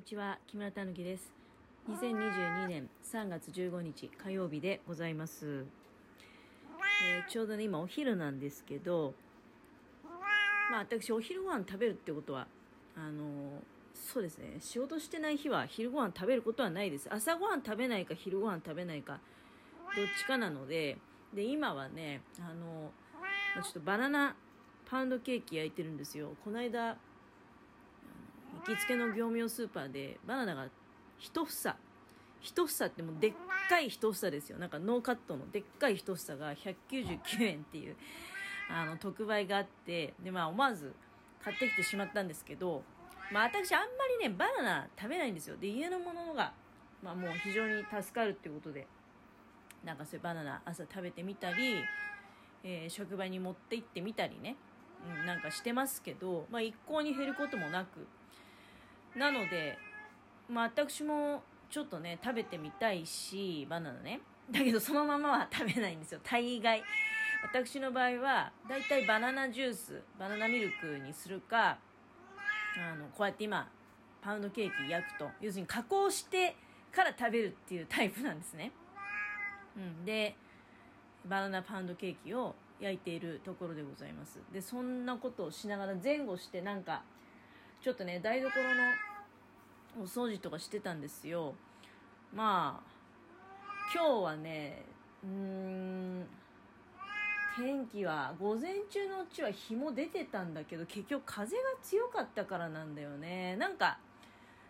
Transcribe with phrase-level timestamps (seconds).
[0.00, 1.30] にちは木村たぬきです。
[1.90, 5.66] 2022年3月15日火曜日でございます、
[7.04, 9.12] えーちょうどね今お昼なんですけど
[10.70, 12.46] まあ私お昼ご飯食べるってことは
[12.96, 13.26] あのー
[13.92, 14.56] そうですね。
[14.60, 17.06] 仕事してない日は昼ご飯食べることはないです。
[17.12, 19.20] 朝ご飯食べないか昼ご飯食べないか
[19.94, 20.96] どっちかなので
[21.34, 22.54] で今はねあのー
[23.20, 24.34] まあちょっとバナナ
[24.86, 26.30] パウンドケーキ焼いてるんですよ。
[26.42, 26.96] この間
[28.66, 30.68] 行きつけの業務用スーパーでバナナが
[31.18, 31.74] 一房。
[32.40, 33.32] 一房ってもうでっ
[33.68, 34.58] かい一房ですよ。
[34.58, 37.96] なんかノーカットのでっかい一房が199円っていう
[38.70, 40.14] あの特売があって。
[40.22, 40.94] でまあ思わず
[41.42, 42.82] 買ってきてしまったんですけど
[43.32, 43.86] まあ私あんま
[44.20, 45.56] りねバナナ食べないんですよ。
[45.56, 46.52] で家のものが
[47.02, 48.86] まあもう非常に助かるっていうことで
[49.84, 51.76] なんかそういうバナナ朝食べてみたり、
[52.62, 54.56] えー職場に持って行ってみたりね、
[55.20, 58.06] うん、なんかしてますけど、まあ、一向に減ることもなく。
[59.16, 59.78] なので、
[60.48, 64.20] まあ、私もちょっとね食べてみたいしバナナね。
[64.50, 66.20] だけどそのままは食べないんですよ。
[66.24, 66.82] 大概。
[67.42, 71.78] 私の場合はだいたいバナナジュースバナナミルクにするか
[72.78, 73.66] あのこうやって今
[74.20, 75.30] パウンドケーキ焼くと。
[75.40, 76.56] 要するに加工して
[76.92, 78.72] から食べるっていうタイプなんですね、
[79.76, 80.36] うん、で
[81.24, 84.38] バナナパウンドケーキを焼いているところでございます。
[84.52, 87.02] でそんなことをしながら前後してなんか
[87.82, 88.46] ちょっとね台所
[89.98, 91.54] のお掃除とかしてたんですよ。
[92.34, 92.90] まあ
[93.92, 94.84] 今日はね
[95.24, 96.26] うーん
[97.56, 103.56] 天気は午前中のうちは日も出てたんだけど結局風が強かったからなんだよね。
[103.56, 103.98] なんか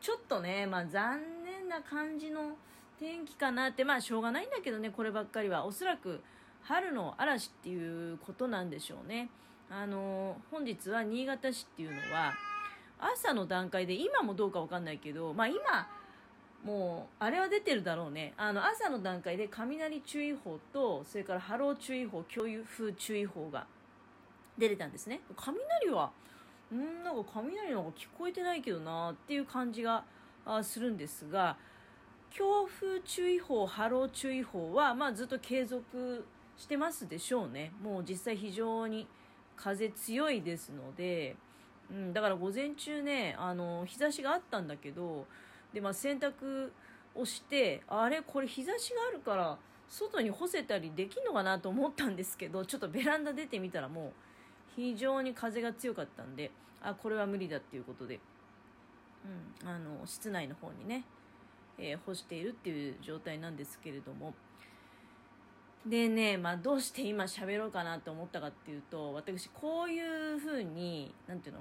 [0.00, 2.56] ちょっとねまあ残念な感じの
[2.98, 5.64] 天気かなってまあしょうがないんだけどねこればっかりは。
[5.64, 6.22] おそらく
[6.62, 9.28] 春の嵐っていうことなんでしょうね。
[9.68, 12.32] あの本日は新潟市っていうのは
[13.02, 15.58] 朝の段階で今もどうかわかんないけどまあ今
[16.64, 18.34] もうあれは出てるだろうね。
[18.36, 23.66] あの朝の段階で雷注意報とそれから波浪注意報強風注意報が
[24.56, 25.20] 出てたんですね。
[25.36, 26.12] 雷は
[26.72, 30.04] んなんか雷の方が聞こえてないけどなっていう感じが
[30.62, 31.56] するんですが
[32.30, 36.24] 強風注意報波浪注意報は、まあ、ずっと継続
[36.56, 37.72] してますでしょうね。
[37.82, 39.06] もう実際非常に
[39.56, 41.36] 風強いですので、
[41.90, 45.26] うん、だから午前中ねあの日差しがあったんだけど
[45.72, 46.70] で、まあ、洗濯
[47.14, 54.12] をしてあれこれ日差しがあるから外に干せたりできるのかなと思ったんですけどちょっとベランダ出てみたらもう
[54.74, 56.50] 非常に風が強かったんで
[56.80, 58.18] あこれは無理だっていうことで、
[59.62, 61.04] うん、あの室内の方にね、
[61.78, 64.34] えー干しているっていう状態なんですけれども
[65.86, 71.60] でね、まあ、どうして今喋ろうかなと思ったかっていうと私こういう風になんていうの？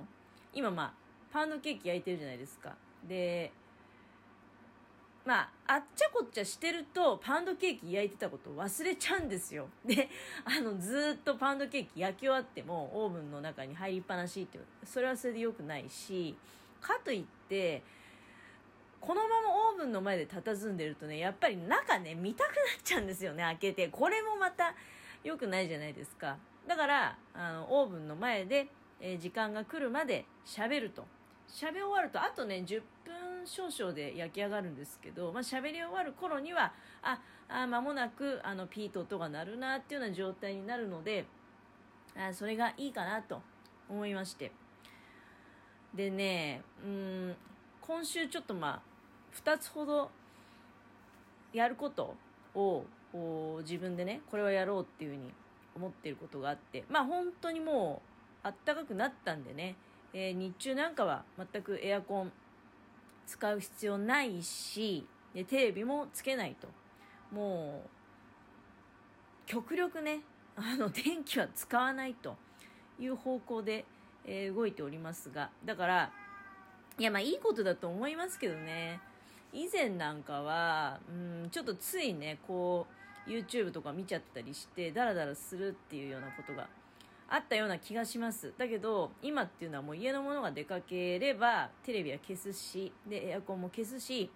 [0.54, 0.94] 今まあ
[1.32, 2.76] パウンドケーキ焼いてるじゃないですか
[3.08, 3.52] で
[5.24, 9.68] まあ、あっちゃこっちゃしてると、パウンドケーキ焼いてたことを忘れちゃうんですよ。
[9.86, 10.10] で、
[10.44, 16.36] あの、ずっとパウンドケーキ焼き終わっても、オーブンの中に入りっぱなしっていう、それはそれで良くないし、
[16.82, 17.84] かといって、
[19.02, 23.88] このままオーブンの前で佇んでるとね、やっぱり中ね、見たくなっちゃうんですよね、開けて。
[23.88, 24.76] これもまた
[25.24, 26.38] 良くないじゃないですか。
[26.68, 28.68] だから、あの、オーブンの前で、
[29.00, 31.06] えー時間が来るまで喋ると。
[31.48, 37.20] 喋り終わると、あとね、10分少々で焼き上がるんですけど、まあ、喋り終わる頃には、あ、
[37.50, 41.26] あ間もなく、あの、ピート音が鳴るなっていうような状態になるので、
[42.16, 43.42] あそれがいいかなと
[43.90, 44.52] 思いまして。
[45.94, 47.36] でね、うん、
[47.82, 48.91] 今週ちょっとまあ、
[49.36, 50.10] 2つほど
[51.54, 52.16] やること
[52.56, 55.34] をこう自分でね、これはやろうっていうふうに
[55.76, 58.12] 思ってることがあって、まあ本当にもう、
[58.44, 59.76] あったかくなったんでね、
[60.14, 62.32] えー日中なんかは全くエアコン
[63.28, 66.68] 使う必要ないしでテレビもつけないと。
[67.32, 67.90] もう
[69.46, 70.22] 極力ね
[70.56, 72.36] あの 電気は使わないと
[73.00, 73.86] いう方向で、
[74.26, 76.12] えー動いておりますがだから
[76.98, 79.00] いやまあいいことだと思いますけどね。
[79.54, 82.88] 以前なんかはうんちょっとついねこ
[83.28, 86.68] う YouTube とか見ちゃったりしてダラダラするっていうようなことが
[87.30, 88.54] あったような気がします。
[88.58, 94.30] だけど今っていうのはもう家のものが出かければテレビは消すしでエアコンも消すし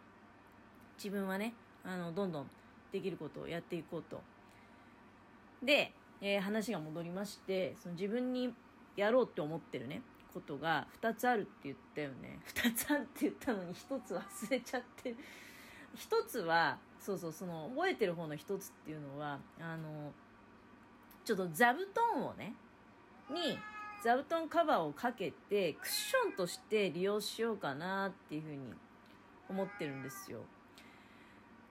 [0.97, 1.53] 自分はね
[1.83, 2.49] あのどんどん
[2.91, 4.21] できることをやっていこうと。
[5.63, 8.53] で、えー話が戻りましてその自分に
[8.95, 10.01] やろうって思ってるね。
[10.35, 15.15] ことが2つあるって言ったよね2つあるって言ったのに1つ忘れちゃってる
[15.95, 20.11] 1つはそうそうその覚えてる方の1つっていうのはあの
[21.23, 22.53] ちょっと座布団をね
[23.31, 23.57] に
[24.03, 28.57] 座布団カバーをかけてクッションとして利用しようかなっていうふうに
[29.49, 30.39] 思ってるんですよ。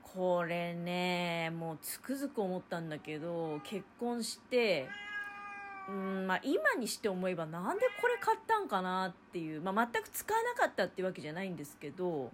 [0.03, 4.89] これね、もうつくづく思ったんだけど、結婚して、
[5.89, 12.33] うん、まあ今にして思えばなんでこれ買ったんかなっていう、まあ全く使わなかったっていうわけじゃないんですけど、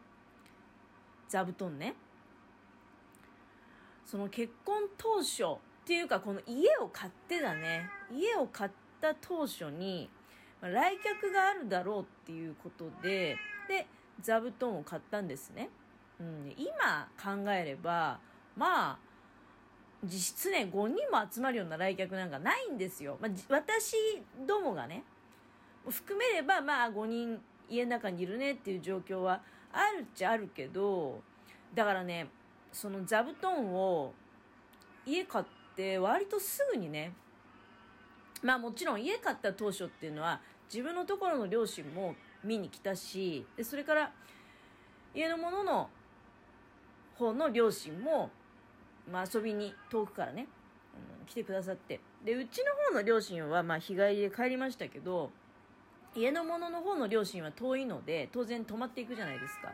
[1.29, 1.95] 座布団ね。
[4.05, 5.47] その結婚当初っ
[5.85, 7.89] ていうかこの家を買ってだね。
[8.13, 8.71] 家を買っ
[9.01, 10.11] た当初に、
[10.61, 13.37] まあ、来客があるだろうっていうことで、
[13.69, 13.87] で、
[14.21, 15.71] 座布団を買ったんですね。
[16.19, 18.19] うん、今考えれば、
[18.57, 18.99] まあ、
[20.05, 23.19] 実質ね、5人も集まるような来客なんかないんですよ。
[23.21, 23.97] まあ、私
[24.47, 25.05] どもがね、
[25.89, 29.43] 含めれば、まあ、5人家の中にいるねっていう状況は
[29.73, 31.21] あるっちゃあるけど、
[31.75, 32.29] だからね、
[32.73, 34.13] その座布団を
[35.07, 35.45] 家買っ
[35.77, 37.13] て割とすぐにね、
[38.43, 40.41] まあもちろん家買った当初っていうのは
[40.73, 44.13] 自分のところの両親も見に来たし、でそれから
[45.15, 45.91] 家のものの
[47.19, 48.31] 方の両親も、
[49.11, 50.47] まあ、遊びに遠くからね、
[51.21, 52.01] うん、来てくださって。
[52.25, 55.31] でうちの方の両親はま日帰りで帰りましたけど
[56.15, 59.73] 家の者の方の両親は遠いので当然泊まっていくじゃないですか。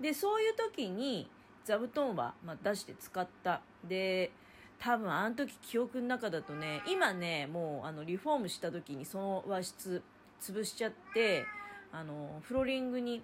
[0.00, 1.30] でそういう時に
[1.64, 3.62] 座布団はま出して使った。
[3.86, 4.30] で
[4.78, 10.02] 多分あの時記憶の中だとね今ねもうあのリフォームした時にその和室
[10.40, 11.44] 潰しちゃって
[11.92, 13.22] あのフローリングに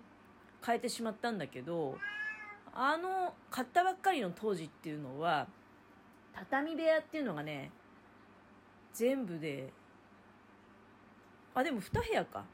[0.65, 1.99] 変えてしまったんだけど
[2.79, 5.47] あの買ったばっかりの当時っていうのは
[6.35, 7.71] 畳部屋っていうのがね
[8.93, 9.73] 全部で
[11.55, 12.45] あでも2部屋か。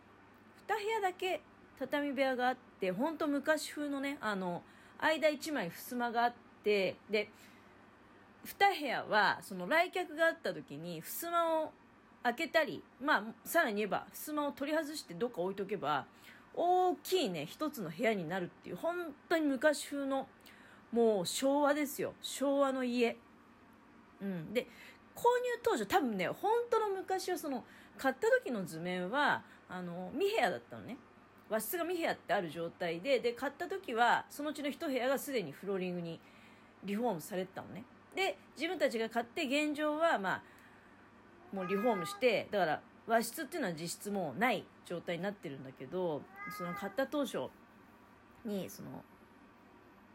[0.68, 1.40] 2部屋だけ
[1.78, 4.62] 畳部屋があってほんと昔風のねあの
[4.98, 6.32] 間1枚襖があっ
[6.62, 7.28] てで
[8.46, 11.72] 2部屋はその来客があった時に襖を
[12.22, 16.06] 開けたりまあさらに言えば襖を取り外してどっか置いとけば
[16.54, 18.96] 大きいね、一つの部屋になるっていう、本
[19.28, 20.28] 当に昔風の、
[20.92, 22.14] もう昭和ですよ。
[22.20, 23.16] 昭和の家。
[24.20, 24.52] うん。
[24.52, 24.66] で、
[25.14, 25.28] 購入
[25.62, 27.64] 当初多分ね、本当の昔はその、
[27.96, 30.96] 買った時の図面は、あの、2部屋だったのね。
[31.48, 36.20] 和室が2部屋ってある状態で、で、買った時は、そのうちの1部屋がすでにフローリングに
[36.84, 37.84] リフォームされてたのね。
[38.14, 40.42] で、自分たちが買って現状は、まあ、
[41.54, 46.22] もうリフォームして、だから、和室っていうのは実質もうない状態になってるんだけど
[46.56, 47.48] その買った当初
[48.44, 48.88] にその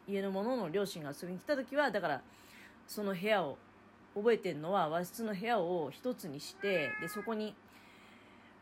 [0.08, 2.22] 家の者の両親が遊びに来た時はだから
[2.88, 3.58] その部屋を
[4.16, 7.54] 覚えてるのは和室の部屋を一つにしてでそこに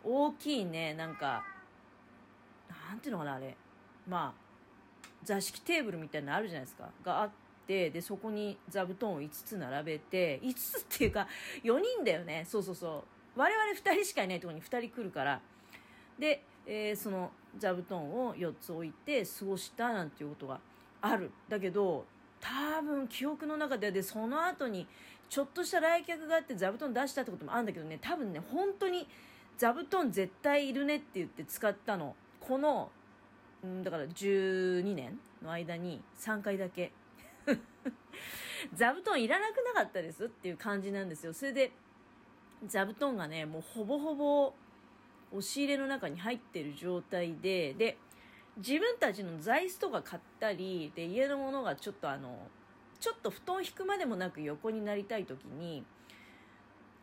[0.03, 1.43] 大きいねなんか
[2.89, 3.55] なんていうのかなあれ。
[4.07, 4.45] まあ
[5.23, 6.89] 座敷テーブルみたいなのあるじゃないですか。
[7.03, 7.29] があっ
[7.65, 11.27] てでそこに座布団を5つ並べて5つっていうか
[11.63, 12.45] 4人だよね。
[12.47, 13.14] そうそうそう。
[13.35, 15.41] 我々2人しかいないところに2人来るから
[16.17, 20.59] で、えー、その座布団を4つ置いて過ごしたなんていうことが
[21.01, 21.31] ある。
[21.49, 22.05] だけど
[22.39, 24.87] 多分記憶の中ででその後に
[25.29, 29.07] ちょっとした来客があって座布団出したってこともあるんだけどね多分ね本当に
[29.57, 32.15] 座布団絶対いるねって言って使ったの。
[32.39, 32.89] この
[33.65, 36.91] んだから12年の間に3回だけ。
[38.73, 41.33] 座布団いらなくなかったですっていう感じなんですよ。
[41.33, 41.71] それで
[42.67, 44.53] 座布団がね、もうほぼほぼ
[45.31, 47.97] 押し入れの中に入ってる状態で、で、
[48.57, 52.47] 自分たちの座椅子とか買ったり、で、家のものがちょっとあの、
[52.99, 55.83] ちょっと布団引くまでもなく横になりたい時に、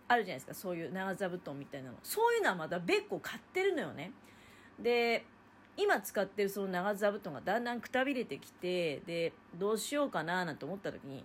[0.09, 1.97] あるじゃないですか、そういう長座布団みたいなの。
[2.02, 4.12] そういうのはまだ別個買ってるのよね。
[4.78, 5.25] で、
[5.76, 11.25] 今使ってるその長座布団がだんだんくたびれてきて、で、どうしようかななんて思った時に、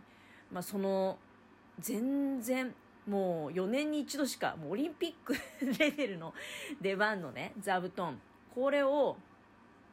[0.51, 1.17] まあその、
[1.79, 2.73] 全然
[3.07, 5.33] もう4年に一度しか、もうオリンピック
[5.79, 6.33] レベルの
[6.81, 8.19] 出番のね、座布団。
[8.53, 9.17] これを、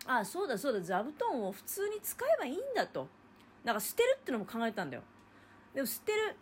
[0.06, 3.09] あ、そうだそうだ、座布団を普通に使えばいいんだと。
[3.62, 5.02] なんか捨てるってのも考えたんだよ。
[5.73, 6.37] でも捨てる、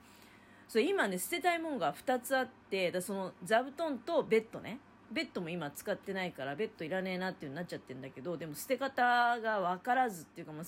[0.67, 4.81] それ今ね、捨てたいもんが2つあって、だその座布団とベッドね。
[5.11, 10.65] ベッドも今使ってないからベッドいらねえなっていうになっちゃってるんだけど、でも捨て方が分からずっていうかもう、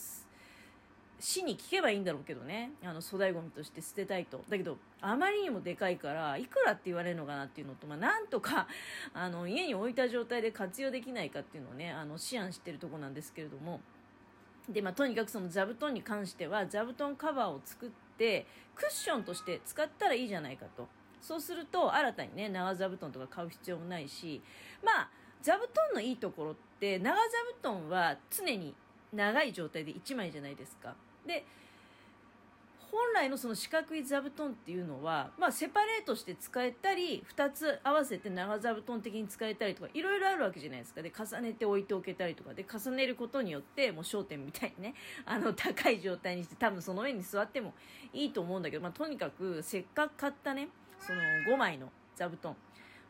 [1.24, 2.72] 市に聞けばいいんだろうけどね。
[2.84, 4.44] あの粗大ごみとして捨てたいと。
[4.50, 8.68] だけどあまりにもでかいからいくらって言われるのかなっていうのと、まあ、なんとか
[9.14, 13.80] あの家に置いた状態で活用できないかっていうのをねあの思案してるとこなんですけれども。
[14.68, 20.86] で、まあ、とにかくその座布団に関しては座布団カバーを作ってクッションとして使ったらいいじゃないかと。
[21.22, 24.42] そうすると新たにね長座布団とか買う必要もないし
[24.82, 27.22] まあ座布団のいいところって長座
[27.60, 28.74] 布団は常に
[29.14, 30.94] 長い状態で1枚じゃないですか。
[31.26, 31.44] で
[32.94, 41.02] 本来のその四角い座布団っていうのは、まあ、セパレートして使えたり2つ合わせて長座布団的に使えたりとかいろいろあるわけじゃないですか。
[41.02, 42.54] で重ねて置いておけたりとか。
[42.54, 44.94] で重ねることによってもう焦点みたいにね
[45.26, 47.74] あの高い状態にして多分その上に座っても
[48.12, 50.68] いいと思うんだけど、まあ、とにかくせっかく買ったね
[51.00, 52.54] その5枚の座布団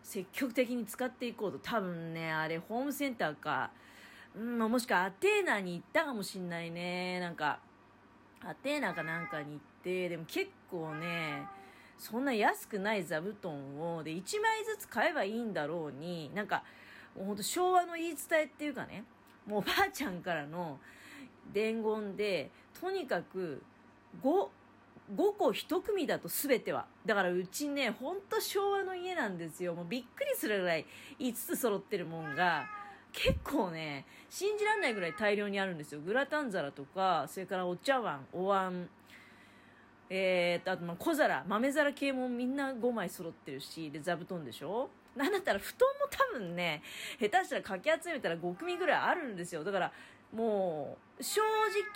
[0.02, 1.58] 積極的に使っていこうと。
[1.58, 3.70] 多分ねあれホームセンターか、
[4.34, 7.20] うん、もしくはアテーナに行ったかもしんないね。
[7.20, 7.60] なんか
[8.46, 11.46] アテーナかなんかに行ってでも結構ね
[11.98, 16.62] そんな安くない座布団をで1枚ずつ買えばいいんだろうになんか
[17.16, 19.04] もうほんと昭和の言い伝えっていうかね
[19.46, 20.78] もうおばあちゃんからの
[21.52, 23.62] 伝言でとにかく
[24.22, 24.48] 5
[25.12, 26.86] 5個1組だと全ては。
[27.04, 29.74] だからうちね、ほんと昭和の家なんですよ。
[29.74, 30.86] もうびっくりするぐらい
[31.18, 32.64] 5つ揃ってるもんが、
[33.14, 36.00] 結構ね、信じられないぐらい大量にあるんですよ。
[36.00, 38.88] グラタン皿とか、それからお茶碗、お椀、
[40.10, 44.90] えーと、あとまあ小皿、豆皿系もみんな5枚揃ってるし、で、座布団でしょ？
[45.16, 46.82] なんだったら布団も多分ね、
[47.20, 49.62] 下手したらかき集めたら5組ぐらいあるんですよ。
[49.62, 49.92] だから、
[50.34, 51.40] もう、正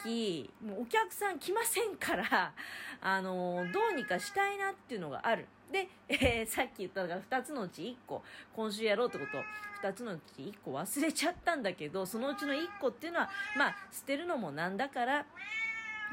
[0.05, 2.53] 直、もうお客さん来ませんから、
[3.03, 5.47] あの、どうにかしたいなっていうのがある。
[5.73, 8.23] で、えー、さっき言ったのが2つのうち1個、
[8.55, 9.43] 今週やろうってこと、
[9.87, 15.27] 2つのうち1個忘れちゃったんだけど、そのうちの1個っていうのは、まあ、捨てるのもなんだから、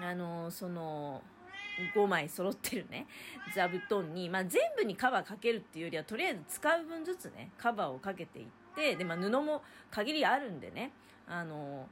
[0.01, 1.21] あの、その、
[1.93, 3.05] 5枚揃ってるね、
[3.53, 10.91] 座布団に、まあ、全部にカバーかけるっていうよりは、とりあえず使う分ずつね、カバーをかけていって、で、まあ、布も限りあるんでね、
[11.27, 11.87] あの、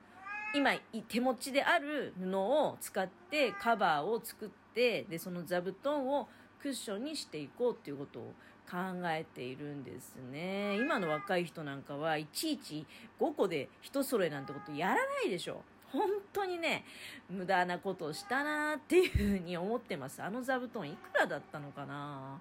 [0.53, 0.72] 今
[1.07, 6.27] 手持ちである布を使ってカバーを作ってでその座布団を
[6.62, 8.33] クッションにしていこうっていうことを
[8.69, 10.77] 考えているんですね。
[10.77, 12.86] 今の若い人なんかはいちいち
[13.19, 15.62] 5個で一揃えなんてことやらないでしょ。
[15.91, 16.86] 本当にね
[17.29, 20.24] 無駄なことをしたなっていうふうに思ってます。
[20.24, 22.39] あの座布団いくらだったのかな。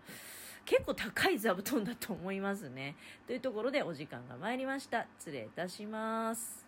[0.65, 2.95] 結構高い座布団だと思いますね。
[3.27, 5.07] というところでお時間が参りました。
[5.19, 6.62] 失礼いたします。